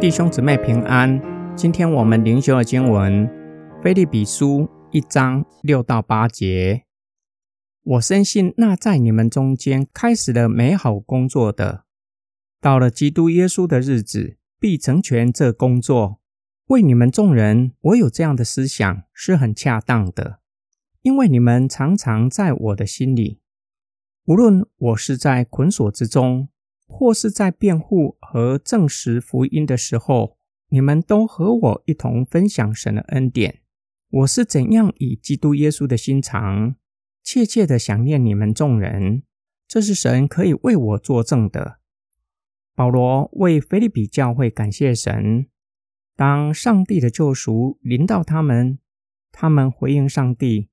[0.00, 1.20] 弟兄姊妹平安。
[1.54, 3.28] 今天我们灵修的经文
[3.82, 6.84] 《菲利比书》一章六到八节。
[7.82, 11.84] 我深信那在你们中间开始了美好工作的，
[12.62, 16.18] 到了基督耶稣的日子，必成全这工作。
[16.68, 20.40] 为你们众人，我有这样的思想是很恰当的，
[21.02, 23.42] 因为你们常常在我的心里。
[24.24, 26.48] 无论我是在捆锁之中，
[26.90, 30.36] 或是在辩护和证实福音的时候，
[30.68, 33.60] 你们都和我一同分享神的恩典。
[34.10, 36.74] 我是怎样以基督耶稣的心肠，
[37.22, 39.22] 切切的想念你们众人，
[39.68, 41.78] 这是神可以为我作证的。
[42.74, 45.46] 保罗为菲利比教会感谢神，
[46.16, 48.78] 当上帝的救赎临到他们，
[49.30, 50.68] 他们回应上帝，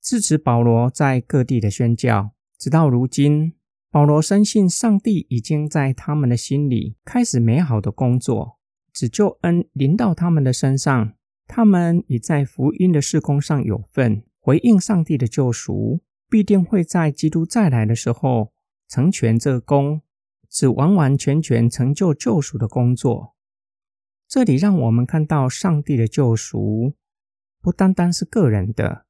[0.00, 3.52] 支持保罗在各地的宣教，直到如今。
[3.92, 8.60] 保罗深信上帝已经在他们的心里开始美好的工作，
[8.92, 11.14] 只救恩临到他们的身上，
[11.48, 18.52] 他们已在福音的事工上有份，回应上帝的救赎，必定会在基督再来的时候
[18.88, 20.02] 成全这功，
[20.48, 23.34] 只完完全全成就救赎的工作。
[24.28, 26.94] 这里让我们看到上帝的救赎
[27.60, 29.06] 不单单是个人的，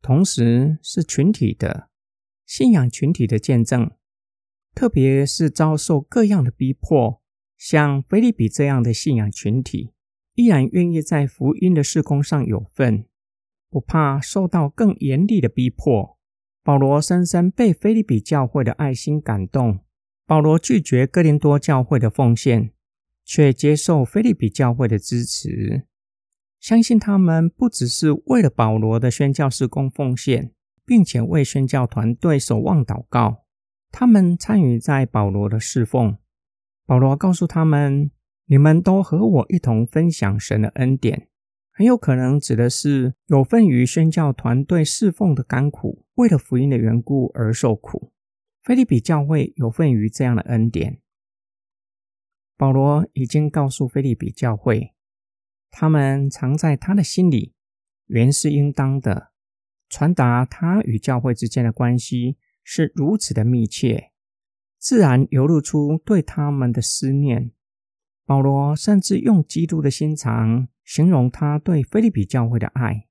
[0.00, 1.88] 同时是群体的
[2.46, 3.90] 信仰群体的见证。
[4.74, 7.20] 特别是遭受各样的逼迫，
[7.56, 9.92] 像菲利比这样的信仰群体，
[10.34, 13.04] 依然愿意在福音的事工上有份，
[13.70, 16.18] 不怕受到更严厉的逼迫。
[16.64, 19.80] 保罗深深被菲利比教会的爱心感动。
[20.26, 22.70] 保罗拒绝哥林多教会的奉献，
[23.24, 25.86] 却接受菲利比教会的支持，
[26.60, 30.52] 相信他们不只是为了保罗的宣教事工奉献，
[30.86, 33.44] 并且为宣教团队守望祷告。
[33.92, 36.16] 他们参与在保罗的侍奉。
[36.84, 38.10] 保罗告诉他们
[38.46, 41.28] ：“你们都和我一同分享神的恩典。”
[41.74, 48.12] 很有可能指的是有份于宣教团队侍奉的甘苦，为了福音的缘故而受苦。
[48.62, 51.00] 菲利比教会有份于这样的恩典。
[52.56, 54.92] 保罗已经告诉菲利比教会，
[55.70, 57.54] 他们藏在他的心里，
[58.06, 59.32] 原是应当的，
[59.88, 62.36] 传达他与教会之间的关系。
[62.64, 64.12] 是如此的密切，
[64.78, 67.50] 自然流露出对他们的思念。
[68.24, 73.08] 保罗甚至用基督的心肠形容他对菲利比教会的爱。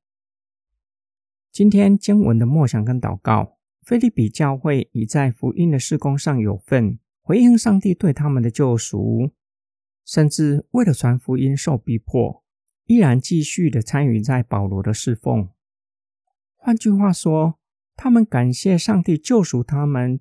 [1.52, 9.32] 今天经文的默想跟祷告，菲利比教会已在福音的事工上有份，回应上帝对他们的救赎，
[10.06, 12.44] 甚至为了传福音受逼迫，
[12.86, 15.50] 依然继续的参与在保罗的侍奉。
[16.56, 17.61] 换句话说。
[18.04, 20.20] 他们感谢上帝救赎他们，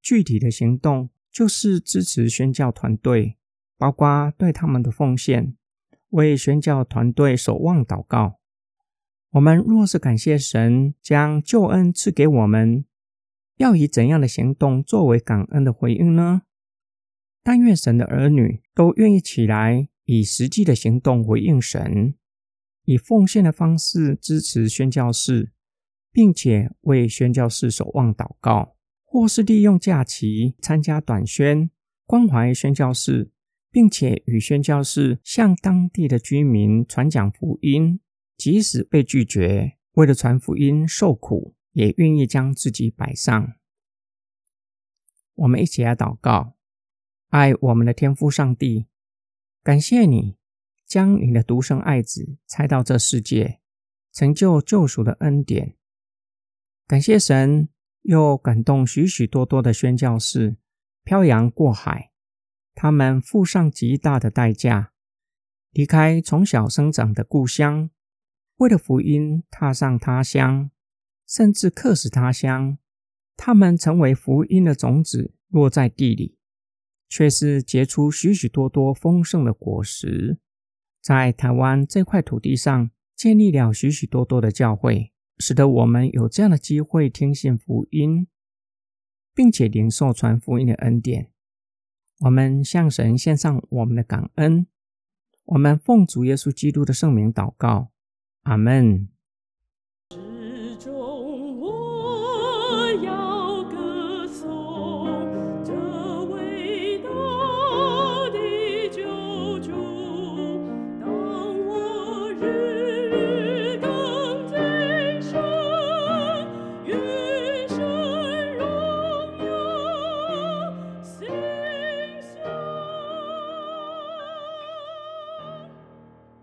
[0.00, 3.36] 具体的行动就是支持宣教团队，
[3.76, 5.56] 包括对他们的奉献，
[6.10, 8.38] 为宣教团队守望祷告。
[9.30, 12.84] 我们若是感谢神将救恩赐给我们，
[13.56, 16.42] 要以怎样的行动作为感恩的回应呢？
[17.42, 22.14] 但愿神的儿女都愿意起来，以实际的行动回应神，
[22.84, 25.50] 以奉献的方式支持宣教士。
[26.12, 31.70] 并且为宣教士守望祷告，或是利用假期参加短宣，
[32.06, 33.30] 关怀宣教士，
[33.70, 38.00] 并且与宣教士向当地的居民传讲福音，
[38.36, 43.54] 即使被拒绝，为了传福音受苦，也愿意将自己摆上。
[45.34, 46.56] 我们一起来祷告：
[47.28, 48.86] 爱我们的天父上帝，
[49.62, 50.36] 感谢你
[50.86, 53.60] 将你的独生爱子拆到这世界，
[54.12, 55.76] 成就救赎的恩典。
[56.88, 57.68] 感谢神，
[58.00, 60.56] 又感动许许多多的宣教士
[61.04, 62.12] 漂洋过海，
[62.74, 64.94] 他们付上极大的代价，
[65.72, 67.90] 离开从小生长的故乡，
[68.56, 70.70] 为了福音踏上他乡，
[71.26, 72.78] 甚至客死他乡。
[73.36, 76.38] 他们成为福音的种子，落在地里，
[77.10, 80.38] 却是结出许许多多丰盛的果实，
[81.02, 85.12] 在台湾这块土地上建立了许许多多的教会。
[85.38, 88.26] 使得我们有这样的机会听信福音，
[89.34, 91.30] 并且领受传福音的恩典。
[92.20, 94.66] 我们向神献上我们的感恩。
[95.44, 97.90] 我们奉主耶稣基督的圣名祷告，
[98.42, 99.08] 阿门。